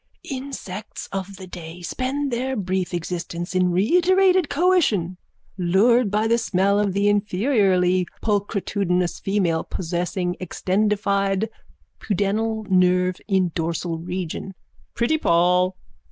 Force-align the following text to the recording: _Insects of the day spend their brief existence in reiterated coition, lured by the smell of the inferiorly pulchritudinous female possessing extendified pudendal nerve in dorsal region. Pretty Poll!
_Insects 0.31 1.07
of 1.11 1.35
the 1.37 1.45
day 1.45 1.83
spend 1.83 2.33
their 2.33 2.55
brief 2.55 2.91
existence 2.91 3.53
in 3.53 3.69
reiterated 3.71 4.49
coition, 4.49 5.17
lured 5.59 6.09
by 6.09 6.27
the 6.27 6.39
smell 6.39 6.79
of 6.79 6.93
the 6.93 7.05
inferiorly 7.05 8.07
pulchritudinous 8.23 9.21
female 9.21 9.63
possessing 9.63 10.35
extendified 10.39 11.49
pudendal 11.99 12.67
nerve 12.67 13.17
in 13.27 13.51
dorsal 13.53 13.99
region. 13.99 14.55
Pretty 14.95 15.19
Poll! 15.19 15.75